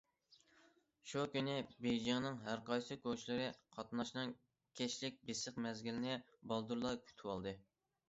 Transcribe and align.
شۇ 1.11 1.25
كۈنى 1.35 1.57
بېيجىڭنىڭ 1.87 2.39
ھەر 2.47 2.63
قايسى 2.71 2.99
كوچىلىرى 3.05 3.47
قاتناشنىڭ 3.77 4.35
كەچلىك 4.83 5.25
بېسىق 5.31 5.63
مەزگىلىنى 5.71 6.21
بالدۇرلا 6.53 7.01
كۈتۈۋالدى. 7.09 7.59